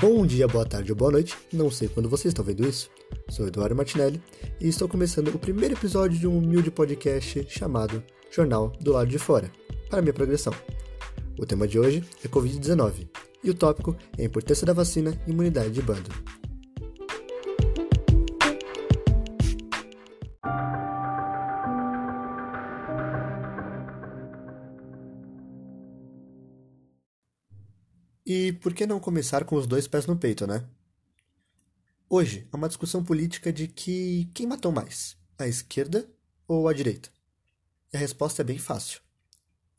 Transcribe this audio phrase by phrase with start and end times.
[0.00, 2.88] Bom dia, boa tarde ou boa noite, não sei quando vocês estão vendo isso.
[3.28, 4.18] Sou Eduardo Martinelli
[4.58, 9.18] e estou começando o primeiro episódio de um humilde podcast chamado Jornal do Lado de
[9.18, 9.52] Fora,
[9.90, 10.54] para minha progressão.
[11.38, 13.10] O tema de hoje é Covid-19
[13.44, 16.08] e o tópico é a importância da vacina e imunidade de bando.
[28.32, 30.64] E por que não começar com os dois pés no peito, né?
[32.08, 36.08] Hoje é uma discussão política de que quem matou mais, a esquerda
[36.46, 37.10] ou a direita?
[37.92, 39.00] E a resposta é bem fácil.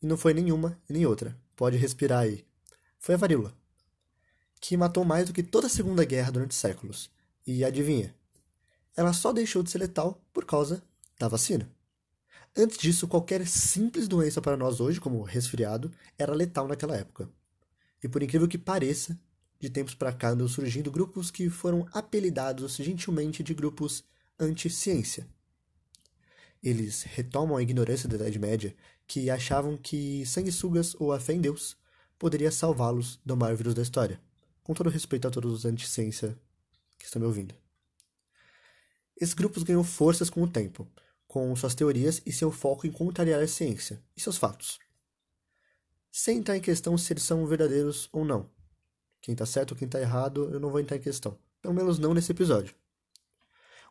[0.02, 1.40] E não foi nenhuma nem outra.
[1.56, 2.46] Pode respirar aí.
[3.00, 3.56] Foi a varíola,
[4.60, 7.10] que matou mais do que toda a Segunda Guerra durante séculos.
[7.48, 8.14] E adivinha?
[8.98, 10.84] Ela só deixou de ser letal por causa
[11.18, 11.72] da vacina.
[12.54, 17.30] Antes disso, qualquer simples doença para nós hoje, como resfriado, era letal naquela época.
[18.04, 19.20] E por incrível que pareça,
[19.60, 24.04] de tempos para cá andam surgindo grupos que foram apelidados gentilmente de grupos
[24.40, 25.28] anti-ciência.
[26.64, 31.42] Eles retomam a ignorância da Idade Média, que achavam que sanguessugas ou a fé em
[31.42, 31.78] Deus
[32.18, 34.20] poderia salvá-los do maior vírus da história.
[34.64, 36.38] Com todo respeito a todos os anti-ciência
[36.98, 37.54] que estão me ouvindo.
[39.20, 40.88] Esses grupos ganham forças com o tempo,
[41.28, 44.80] com suas teorias e seu foco em contrariar a ciência e seus fatos
[46.12, 48.50] sem entrar em questão se eles são verdadeiros ou não.
[49.22, 51.38] Quem está certo ou quem está errado, eu não vou entrar em questão.
[51.62, 52.76] Pelo menos não nesse episódio.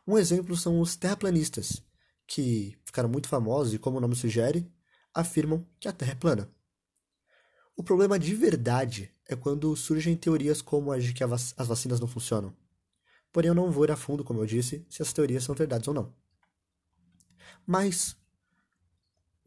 [0.05, 1.81] Um exemplo são os terraplanistas,
[2.27, 4.71] que ficaram muito famosos e, como o nome sugere,
[5.13, 6.49] afirmam que a Terra é plana.
[7.75, 12.07] O problema de verdade é quando surgem teorias como a de que as vacinas não
[12.07, 12.55] funcionam.
[13.31, 15.87] Porém, eu não vou ir a fundo, como eu disse, se as teorias são verdades
[15.87, 16.13] ou não.
[17.65, 18.17] Mas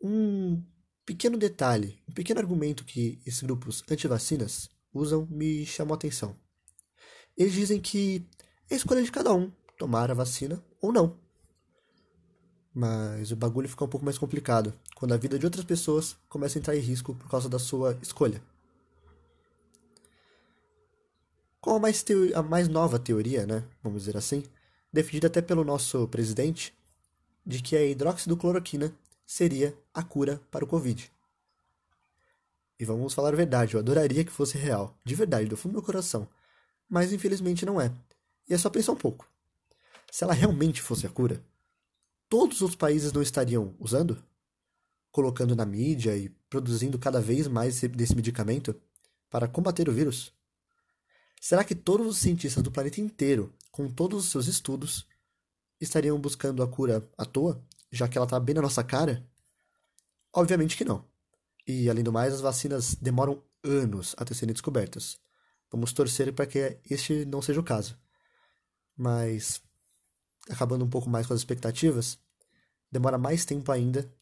[0.01, 0.63] um
[1.05, 6.37] pequeno detalhe, um pequeno argumento que esses grupos anti-vacinas usam me chamou a atenção.
[7.37, 8.27] Eles dizem que
[8.71, 11.19] é escolha de cada um tomar a vacina ou não.
[12.73, 16.59] Mas o bagulho fica um pouco mais complicado quando a vida de outras pessoas começa
[16.59, 18.43] a entrar em risco por causa da sua escolha.
[21.61, 22.05] Com a mais,
[22.35, 24.43] a mais nova teoria, né, vamos dizer assim,
[24.93, 26.75] defendida até pelo nosso presidente,
[27.45, 28.95] de que a hidroxidocloroquina
[29.27, 31.11] seria a cura para o Covid.
[32.79, 35.77] E vamos falar a verdade, eu adoraria que fosse real, de verdade, do fundo do
[35.77, 36.29] meu coração.
[36.89, 37.95] Mas infelizmente não é.
[38.49, 39.27] E é só pensar um pouco.
[40.11, 41.43] Se ela realmente fosse a cura,
[42.29, 44.23] todos os países não estariam usando?
[45.13, 48.75] Colocando na mídia e produzindo cada vez mais desse medicamento
[49.31, 50.33] para combater o vírus?
[51.41, 55.07] Será que todos os cientistas do planeta inteiro, com todos os seus estudos,
[55.81, 57.63] estariam buscando a cura à toa?
[57.95, 59.25] já que ela está bem na nossa cara?
[60.35, 61.05] Obviamente que não.
[61.67, 65.19] E, além do mais, as vacinas demoram anos até serem descobertas.
[65.71, 67.97] Vamos torcer para que este não seja o caso.
[68.97, 69.63] Mas,
[70.51, 72.19] acabando um pouco mais com as expectativas,
[72.91, 74.13] demora mais tempo ainda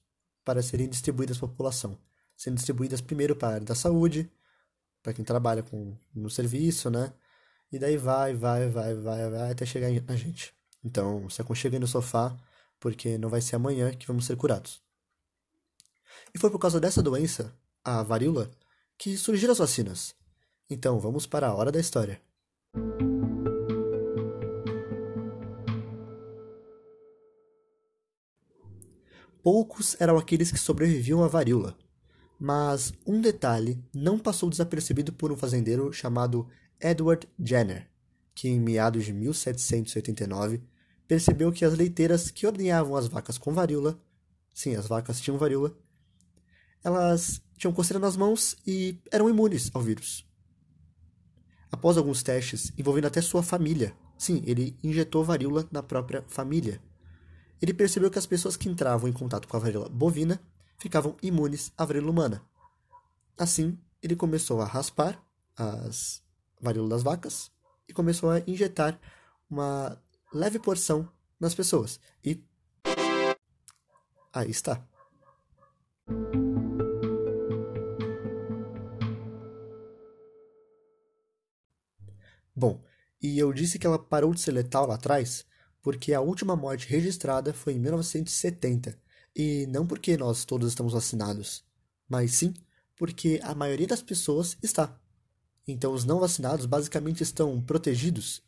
[0.44, 1.98] para serem distribuídas para a população.
[2.36, 4.30] Sendo distribuídas primeiro para a área da saúde,
[5.02, 7.12] para quem trabalha com, no serviço, né?
[7.70, 10.54] E daí vai, vai, vai, vai, vai até chegar na gente.
[10.84, 12.36] Então, se aconchega no sofá
[12.78, 14.82] porque não vai ser amanhã que vamos ser curados.
[16.34, 18.50] E foi por causa dessa doença, a varíola,
[18.96, 20.14] que surgiram as vacinas.
[20.70, 22.20] Então vamos para a hora da história.
[29.42, 31.76] Poucos eram aqueles que sobreviviam à varíola,
[32.38, 36.48] mas um detalhe não passou desapercebido por um fazendeiro chamado
[36.80, 37.88] Edward Jenner,
[38.34, 40.62] que em meados de 1789
[41.08, 44.00] percebeu que as leiteiras que ordenhavam as vacas com varíola,
[44.54, 45.76] sim, as vacas tinham varíola,
[46.84, 50.26] elas tinham coceira nas mãos e eram imunes ao vírus.
[51.70, 56.82] Após alguns testes envolvendo até sua família, sim, ele injetou varíola na própria família.
[57.60, 60.41] Ele percebeu que as pessoas que entravam em contato com a varíola bovina
[60.78, 62.42] ficavam imunes à varíola humana.
[63.39, 65.22] Assim, ele começou a raspar
[65.56, 66.22] as
[66.60, 67.51] varíolas das vacas
[67.89, 68.98] e começou a injetar
[69.48, 69.97] uma
[70.33, 71.09] leve porção
[71.39, 72.01] nas pessoas.
[72.24, 72.42] E.
[74.33, 74.84] Aí está.
[82.62, 82.80] Bom,
[83.20, 85.44] e eu disse que ela parou de ser letal lá atrás
[85.82, 88.97] porque a última morte registrada foi em 1970,
[89.34, 91.64] e não porque nós todos estamos vacinados,
[92.09, 92.54] mas sim
[92.94, 94.97] porque a maioria das pessoas está.
[95.66, 98.44] Então os não vacinados basicamente estão protegidos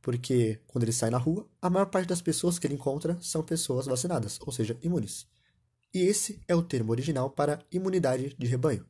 [0.00, 3.42] porque quando ele sai na rua, a maior parte das pessoas que ele encontra são
[3.42, 5.26] pessoas vacinadas, ou seja, imunes.
[5.92, 8.86] E esse é o termo original para imunidade de rebanho.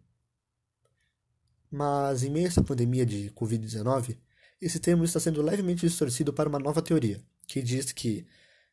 [1.70, 4.18] Mas em meio a essa pandemia de Covid-19,
[4.64, 8.26] esse termo está sendo levemente distorcido para uma nova teoria, que diz que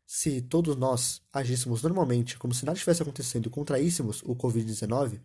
[0.05, 5.19] se todos nós agíssemos normalmente, como se nada estivesse acontecendo e contraíssemos o Covid-19,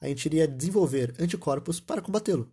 [0.00, 2.50] a gente iria desenvolver anticorpos para combatê-lo.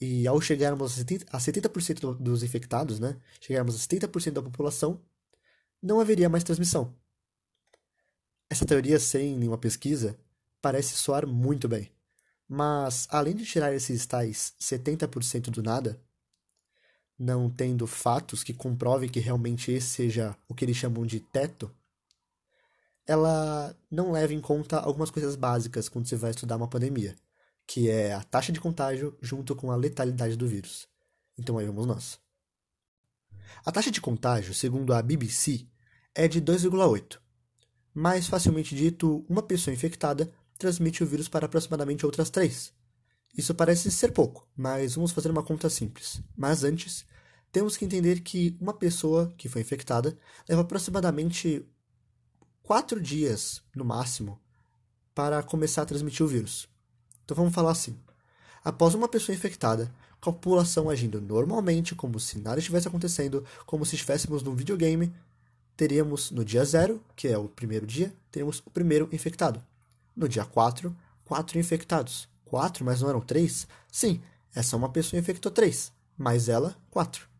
[0.00, 0.98] E ao chegarmos
[1.30, 5.00] a 70% dos infectados, né, chegarmos a 70% da população,
[5.82, 6.94] não haveria mais transmissão.
[8.48, 10.18] Essa teoria, sem nenhuma pesquisa,
[10.60, 11.90] parece soar muito bem.
[12.48, 16.00] Mas, além de tirar esses tais 70% do nada,
[17.22, 21.70] não tendo fatos que comprovem que realmente esse seja o que eles chamam de teto,
[23.06, 27.14] ela não leva em conta algumas coisas básicas quando você vai estudar uma pandemia,
[27.64, 30.88] que é a taxa de contágio junto com a letalidade do vírus.
[31.38, 32.18] Então aí vamos nós.
[33.64, 35.64] A taxa de contágio, segundo a BBC,
[36.14, 37.20] é de 2,8.
[37.94, 42.72] Mais facilmente dito, uma pessoa infectada transmite o vírus para aproximadamente outras três.
[43.36, 46.20] Isso parece ser pouco, mas vamos fazer uma conta simples.
[46.36, 47.04] Mas antes,
[47.52, 50.18] temos que entender que uma pessoa que foi infectada
[50.48, 51.64] leva aproximadamente
[52.62, 54.40] quatro dias, no máximo,
[55.14, 56.66] para começar a transmitir o vírus.
[57.24, 57.98] Então vamos falar assim:
[58.64, 63.84] após uma pessoa infectada, com a população agindo normalmente, como se nada estivesse acontecendo, como
[63.84, 65.12] se estivéssemos num videogame,
[65.76, 69.62] teríamos no dia zero, que é o primeiro dia, teríamos o primeiro infectado.
[70.16, 70.94] No dia 4,
[71.24, 72.28] quatro infectados.
[72.44, 73.66] Quatro, mas não eram três?
[73.90, 74.22] Sim,
[74.54, 77.31] essa uma pessoa infectou três, mais ela, quatro.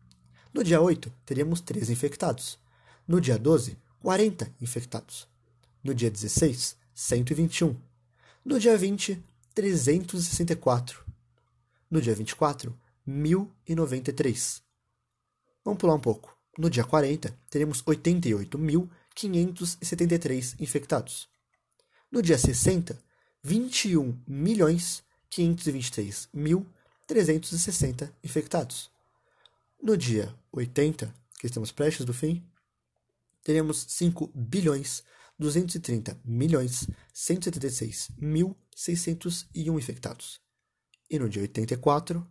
[0.53, 2.59] No dia 8, teríamos três infectados.
[3.07, 5.27] No dia 12, 40 infectados.
[5.83, 7.75] No dia 16, 121.
[8.45, 9.19] No dia 20,
[9.55, 11.03] 364.
[11.89, 14.61] No dia 24, 1093.
[15.65, 16.37] Vamos pular um pouco.
[16.55, 21.27] No dia 40, teremos 88.573 infectados.
[22.11, 23.01] No dia 60,
[23.41, 26.63] 21 milhões 523 mil
[27.07, 28.92] 360 infectados.
[29.85, 32.41] No dia 80, que estamos prestes do fim,
[33.43, 35.03] teremos 5 bilhões
[35.37, 40.39] 230 milhões 176 mil 601 infectados.
[41.09, 42.25] E no dia 84,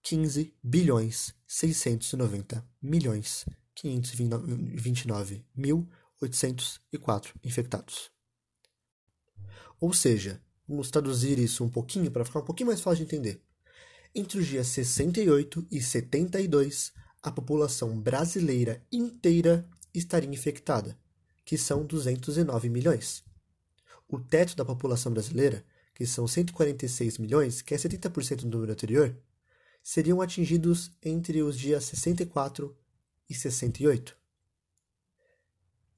[0.00, 3.44] 15 bilhões 690 milhões
[3.74, 5.90] 529 mil
[6.22, 8.12] 804 infectados.
[9.80, 13.42] Ou seja, vamos traduzir isso um pouquinho para ficar um pouquinho mais fácil de entender.
[14.18, 16.90] Entre os dias 68 e 72,
[17.22, 20.98] a população brasileira inteira estaria infectada,
[21.44, 23.22] que são 209 milhões.
[24.08, 25.62] O teto da população brasileira,
[25.94, 29.14] que são 146 milhões, que é 70% do número anterior,
[29.82, 32.74] seriam atingidos entre os dias 64
[33.28, 34.16] e 68.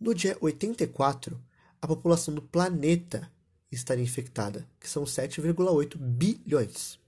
[0.00, 1.40] No dia 84,
[1.80, 3.30] a população do planeta
[3.70, 6.98] estaria infectada, que são 7,8 bilhões.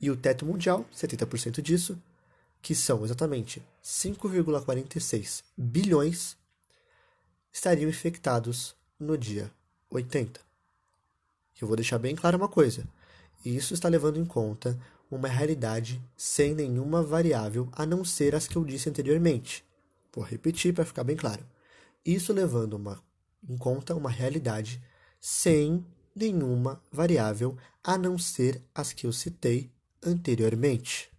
[0.00, 2.00] E o teto mundial, 70% disso,
[2.62, 6.36] que são exatamente 5,46 bilhões,
[7.52, 9.50] estariam infectados no dia
[9.90, 10.40] 80.
[11.60, 12.84] Eu vou deixar bem claro uma coisa:
[13.44, 14.78] isso está levando em conta
[15.10, 19.64] uma realidade sem nenhuma variável a não ser as que eu disse anteriormente.
[20.12, 21.44] Vou repetir para ficar bem claro.
[22.04, 23.02] Isso levando uma,
[23.48, 24.82] em conta uma realidade
[25.20, 29.70] sem nenhuma variável a não ser as que eu citei
[30.04, 31.10] anteriormente.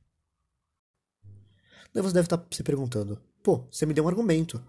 [1.93, 4.61] Daí você deve estar se perguntando: pô, você me deu um argumento.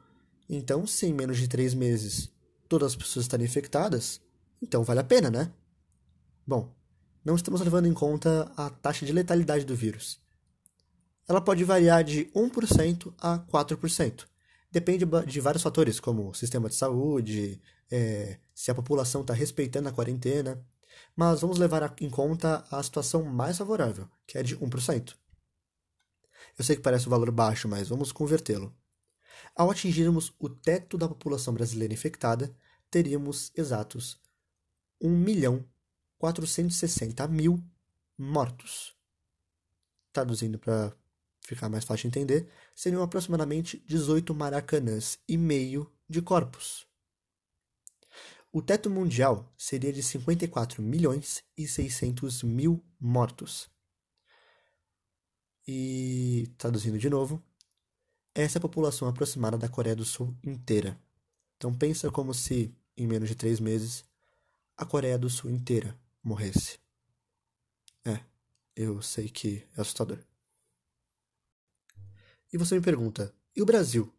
[0.49, 2.31] Então, se em menos de três meses
[2.69, 4.21] todas as pessoas estarem infectadas,
[4.61, 5.52] então vale a pena, né?
[6.47, 6.75] Bom,
[7.25, 10.21] não estamos levando em conta a taxa de letalidade do vírus.
[11.28, 14.26] Ela pode variar de 1% a 4%.
[14.71, 19.92] Depende de vários fatores, como sistema de saúde, é, se a população está respeitando a
[19.92, 20.64] quarentena.
[21.14, 25.16] Mas vamos levar em conta a situação mais favorável, que é de 1%.
[26.58, 28.75] Eu sei que parece um valor baixo, mas vamos convertê-lo.
[29.54, 32.54] Ao atingirmos o teto da população brasileira infectada,
[32.90, 34.20] teríamos exatos
[35.00, 35.64] 1 milhão
[36.18, 37.62] 460 mil
[38.16, 38.94] mortos.
[40.12, 40.92] Traduzindo para
[41.40, 46.87] ficar mais fácil de entender, seriam aproximadamente 18 maracanãs e meio de corpos.
[48.54, 53.71] O teto mundial seria de 54 milhões e 600 mil mortos.
[55.66, 57.42] E, traduzindo de novo,
[58.35, 61.00] essa é a população aproximada da Coreia do Sul inteira.
[61.56, 64.04] Então pensa como se, em menos de três meses,
[64.76, 66.78] a Coreia do Sul inteira morresse.
[68.04, 68.21] É,
[68.76, 70.18] eu sei que é assustador.
[72.52, 74.12] E você me pergunta, e o Brasil?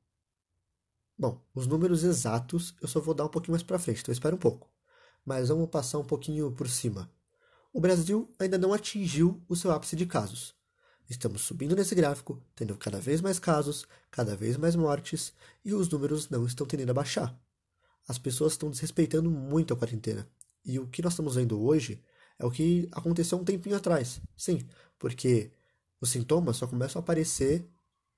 [1.24, 4.36] Bom, os números exatos eu só vou dar um pouquinho mais para frente, então espera
[4.36, 4.70] um pouco.
[5.26, 7.10] Mas vamos passar um pouquinho por cima.
[7.72, 10.54] O Brasil ainda não atingiu o seu ápice de casos
[11.10, 15.32] Estamos subindo nesse gráfico, tendo cada vez mais casos, cada vez mais mortes,
[15.64, 17.34] e os números não estão tendendo a baixar.
[18.06, 20.28] As pessoas estão desrespeitando muito a quarentena.
[20.66, 22.04] E o que nós estamos vendo hoje
[22.38, 24.20] é o que aconteceu um tempinho atrás.
[24.36, 24.68] Sim,
[25.00, 25.54] porque
[26.02, 27.66] os sintomas só começam a aparecer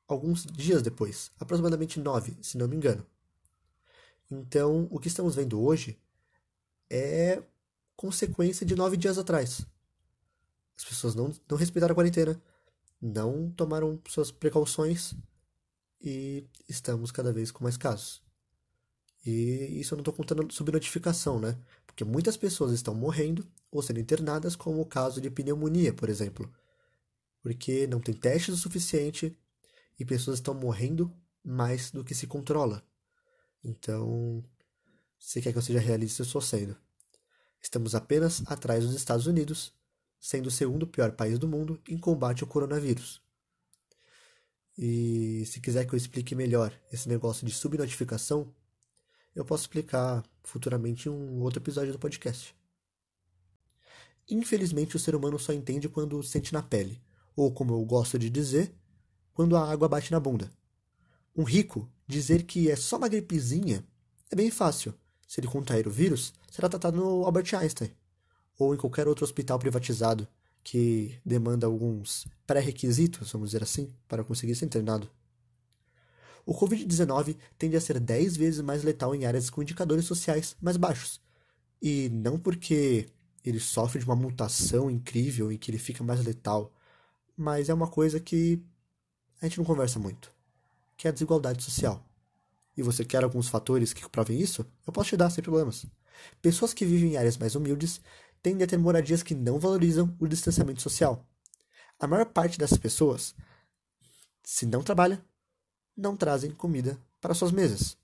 [0.08, 3.06] alguns dias depois, aproximadamente nove, se não me engano.
[4.30, 6.00] Então, o que estamos vendo hoje
[6.90, 7.42] é
[7.96, 9.66] consequência de nove dias atrás.
[10.78, 12.42] As pessoas não, não respeitaram a quarentena,
[13.02, 15.14] não tomaram suas precauções
[16.02, 18.22] e estamos cada vez com mais casos.
[19.26, 21.58] E isso eu não estou contando subnotificação, né?
[21.88, 26.52] Porque muitas pessoas estão morrendo ou sendo internadas, como o caso de pneumonia, por exemplo.
[27.42, 29.36] Porque não tem testes o suficiente
[30.00, 31.12] e pessoas estão morrendo
[31.44, 32.84] mais do que se controla.
[33.64, 34.44] Então,
[35.20, 36.76] se quer que eu seja realista, eu estou sendo.
[37.62, 39.74] Estamos apenas atrás dos Estados Unidos,
[40.20, 43.22] sendo o segundo pior país do mundo em combate ao coronavírus.
[44.78, 48.54] E se quiser que eu explique melhor esse negócio de subnotificação,
[49.34, 52.56] eu posso explicar futuramente em um outro episódio do podcast.
[54.30, 57.02] Infelizmente, o ser humano só entende quando sente na pele,
[57.36, 58.74] ou como eu gosto de dizer,
[59.36, 60.52] quando a água bate na bunda.
[61.36, 63.86] Um rico dizer que é só uma gripezinha
[64.32, 64.96] é bem fácil.
[65.28, 67.92] Se ele contrair o vírus, será tratado no Albert Einstein
[68.58, 70.28] ou em qualquer outro hospital privatizado
[70.64, 75.10] que demanda alguns pré-requisitos, vamos dizer assim, para conseguir ser internado.
[76.46, 80.78] O Covid-19 tende a ser 10 vezes mais letal em áreas com indicadores sociais mais
[80.78, 81.20] baixos.
[81.82, 83.08] E não porque
[83.44, 86.72] ele sofre de uma mutação incrível em que ele fica mais letal,
[87.36, 88.62] mas é uma coisa que
[89.42, 90.32] a gente não conversa muito,
[90.98, 92.04] que é a desigualdade social.
[92.78, 94.66] E você quer alguns fatores que provem isso?
[94.86, 95.86] Eu posso te dar sem problemas.
[96.42, 98.02] Pessoas que vivem em áreas mais humildes
[98.42, 101.26] tendem a ter moradias que não valorizam o distanciamento social.
[102.00, 103.34] A maior parte dessas pessoas,
[104.44, 105.24] se não trabalha,
[105.96, 107.98] não trazem comida para suas mesas.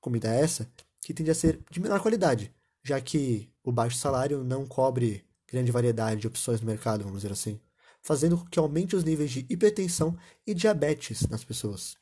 [0.00, 0.70] Comida essa
[1.00, 5.72] que tende a ser de menor qualidade, já que o baixo salário não cobre grande
[5.72, 7.60] variedade de opções no mercado, vamos dizer assim,
[8.02, 10.16] fazendo com que aumente os níveis de hipertensão
[10.46, 11.96] e diabetes nas pessoas,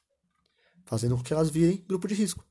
[0.85, 2.45] fazendo com que elas virem grupo de risco.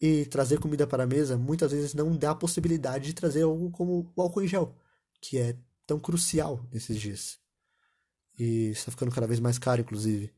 [0.00, 3.70] E trazer comida para a mesa muitas vezes não dá a possibilidade de trazer algo
[3.70, 4.76] como o álcool em gel,
[5.20, 5.56] que é
[5.86, 7.38] tão crucial nesses dias.
[8.38, 10.30] E está ficando cada vez mais caro, inclusive.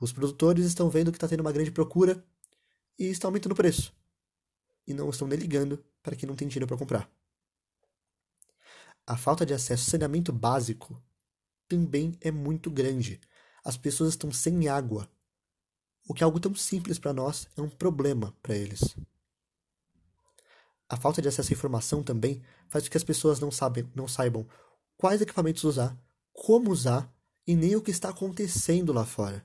[0.00, 2.22] Os produtores estão vendo que está tendo uma grande procura
[2.98, 3.94] e está aumentando o preço.
[4.86, 7.10] E não estão nem ligando para quem não tem dinheiro para comprar.
[9.08, 11.02] A falta de acesso ao saneamento básico
[11.66, 13.18] também é muito grande.
[13.64, 15.10] As pessoas estão sem água.
[16.06, 18.94] O que é algo tão simples para nós é um problema para eles.
[20.86, 24.06] A falta de acesso à informação também faz com que as pessoas não, sabem, não
[24.06, 24.46] saibam
[24.98, 25.98] quais equipamentos usar,
[26.30, 27.10] como usar
[27.46, 29.42] e nem o que está acontecendo lá fora.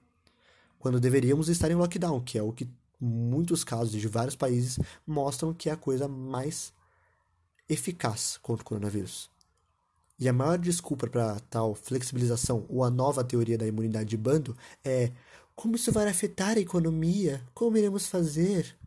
[0.79, 2.67] quando deveríamos estar em lockdown, que é o que
[2.99, 6.73] muitos casos de vários países mostram que é a coisa mais
[7.69, 9.29] eficaz contra o coronavírus.
[10.19, 14.57] E a maior desculpa para tal flexibilização ou a nova teoria da imunidade de bando
[14.83, 15.11] é
[15.55, 17.45] como isso vai afetar a economia?
[17.53, 18.77] Como iremos fazer?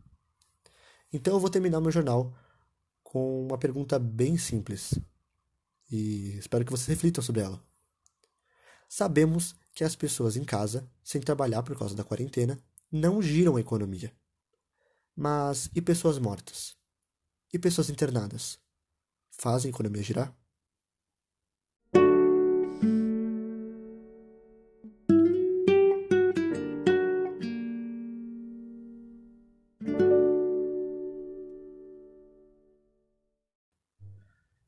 [1.11, 2.33] Então eu vou terminar meu jornal
[3.03, 4.93] com uma pergunta bem simples.
[5.89, 7.63] E espero que vocês reflitam sobre ela.
[8.89, 12.59] Sabemos que as pessoas em casa, sem trabalhar por causa da quarentena,
[12.91, 14.11] não giram a economia.
[15.15, 16.75] Mas e pessoas mortas?
[17.53, 18.59] E pessoas internadas?
[19.37, 20.35] fazem a economia girar?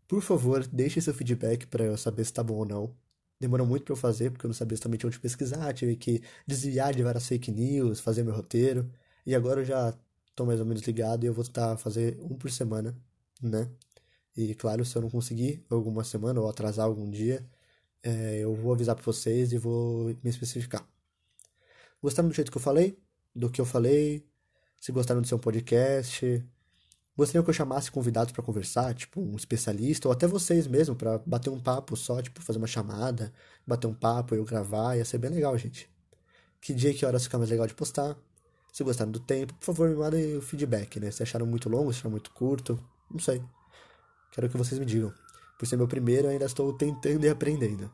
[0.09, 2.95] Por favor, deixe seu feedback para eu saber se tá bom ou não.
[3.39, 6.93] Demorou muito para eu fazer, porque eu não sabia exatamente onde pesquisar, tive que desviar
[6.95, 8.91] de várias fake news, fazer meu roteiro.
[9.25, 9.93] E agora eu já
[10.35, 12.97] tô mais ou menos ligado e eu vou tentar fazer um por semana,
[13.41, 13.69] né?
[14.35, 17.47] E claro, se eu não conseguir alguma semana ou atrasar algum dia,
[18.03, 20.87] é, eu vou avisar para vocês e vou me especificar.
[22.01, 22.97] Gostaram do jeito que eu falei?
[23.35, 24.25] Do que eu falei?
[24.79, 26.43] Se gostaram do seu podcast?
[27.19, 31.17] Gostariam que eu chamasse convidados para conversar, tipo um especialista, ou até vocês mesmo, para
[31.25, 33.33] bater um papo só, tipo fazer uma chamada,
[33.67, 35.89] bater um papo, eu gravar, ia ser bem legal, gente.
[36.61, 38.15] Que dia e que horas fica mais legal de postar?
[38.71, 41.11] Se gostaram do tempo, por favor, me mandem o feedback, né?
[41.11, 42.79] Se acharam muito longo, se acharam muito curto,
[43.11, 43.43] não sei.
[44.31, 45.13] Quero que vocês me digam.
[45.57, 47.91] Por ser meu primeiro, ainda estou tentando e aprendendo.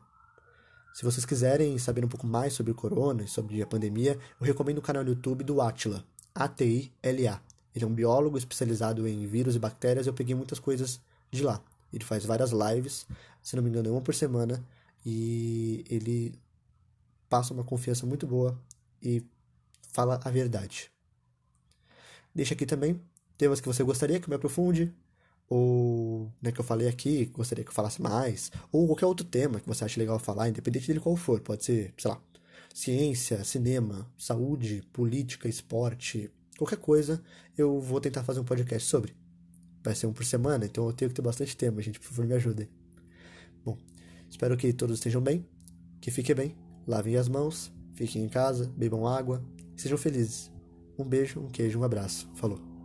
[0.94, 4.46] Se vocês quiserem saber um pouco mais sobre o corona e sobre a pandemia, eu
[4.46, 7.55] recomendo o canal no YouTube do Atila, A-T-I-L-A.
[7.76, 10.98] Ele é um biólogo especializado em vírus e bactérias eu peguei muitas coisas
[11.30, 11.62] de lá.
[11.92, 13.06] Ele faz várias lives,
[13.42, 14.64] se não me engano, é uma por semana,
[15.04, 16.34] e ele
[17.28, 18.58] passa uma confiança muito boa
[19.02, 19.22] e
[19.92, 20.90] fala a verdade.
[22.34, 22.98] Deixa aqui também
[23.36, 24.90] temas que você gostaria que eu me aprofunde,
[25.46, 29.60] ou né, que eu falei aqui, gostaria que eu falasse mais, ou qualquer outro tema
[29.60, 31.40] que você acha legal falar, independente dele qual for.
[31.40, 32.18] Pode ser, sei lá,
[32.74, 37.22] ciência, cinema, saúde, política, esporte, qualquer coisa,
[37.56, 39.14] eu vou tentar fazer um podcast sobre.
[39.82, 42.26] Vai ser um por semana, então eu tenho que ter bastante tema, gente, por favor,
[42.26, 42.68] me ajudem.
[43.64, 43.78] Bom,
[44.28, 45.46] espero que todos estejam bem,
[46.00, 49.42] que fiquem bem, lavem as mãos, fiquem em casa, bebam água
[49.76, 50.50] sejam felizes.
[50.98, 52.28] Um beijo, um queijo, um abraço.
[52.34, 52.75] Falou.